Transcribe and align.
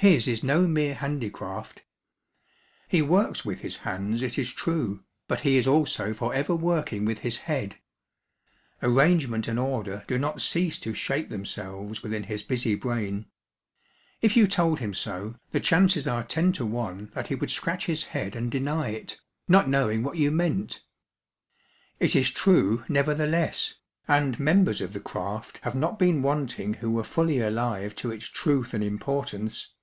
His 0.00 0.28
is 0.28 0.44
no 0.44 0.64
mere 0.68 0.94
handicraft. 0.94 1.82
He 2.86 3.02
works 3.02 3.44
with 3.44 3.58
his 3.62 3.78
hands, 3.78 4.22
it 4.22 4.38
is 4.38 4.52
true, 4.52 5.02
but 5.26 5.40
he 5.40 5.56
is 5.56 5.66
also 5.66 6.14
for 6.14 6.32
ever 6.32 6.54
working 6.54 7.04
with 7.04 7.18
his 7.18 7.36
head. 7.38 7.74
Arrangement 8.80 9.48
and 9.48 9.58
order 9.58 10.04
do 10.06 10.16
not 10.16 10.40
cease 10.40 10.78
to 10.78 10.94
shape 10.94 11.30
themselves 11.30 12.00
within 12.00 12.22
his 12.22 12.44
busy 12.44 12.76
brain. 12.76 13.26
If 14.22 14.36
you 14.36 14.46
told 14.46 14.78
him 14.78 14.94
so, 14.94 15.34
the 15.50 15.58
chances 15.58 16.06
are 16.06 16.22
ten 16.22 16.52
to 16.52 16.64
one 16.64 17.10
that 17.14 17.26
he 17.26 17.34
would 17.34 17.50
scratch 17.50 17.86
his 17.86 18.04
head 18.04 18.36
and 18.36 18.52
deny 18.52 18.90
it, 18.90 19.18
not 19.48 19.68
knowing 19.68 20.04
what 20.04 20.16
you 20.16 20.30
meant. 20.30 20.80
It 21.98 22.14
is 22.14 22.30
true, 22.30 22.84
nevertheless, 22.88 23.74
and 24.06 24.38
members 24.38 24.80
of 24.80 24.92
the 24.92 25.00
craft 25.00 25.58
have 25.64 25.74
not 25.74 25.98
been 25.98 26.22
wanting 26.22 26.74
who 26.74 26.92
were 26.92 27.02
fully 27.02 27.40
alive 27.40 27.96
to 27.96 28.12
its 28.12 28.26
truth 28.26 28.72
and 28.72 28.84
importance. 28.84 29.74